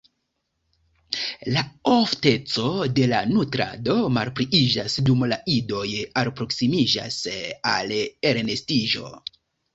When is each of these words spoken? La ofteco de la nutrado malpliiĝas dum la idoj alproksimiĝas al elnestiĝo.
La 1.55 1.61
ofteco 1.95 2.63
de 2.99 3.05
la 3.11 3.19
nutrado 3.33 3.97
malpliiĝas 4.17 4.97
dum 5.11 5.23
la 5.35 5.39
idoj 5.59 5.85
alproksimiĝas 6.23 7.21
al 7.75 7.97
elnestiĝo. 8.33 9.15